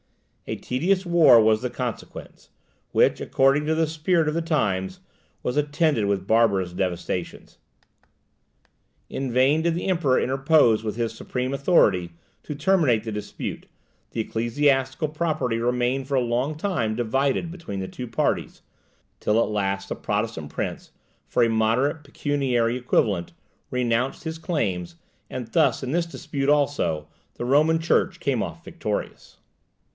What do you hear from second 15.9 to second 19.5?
for a long time divided between the two parties, till at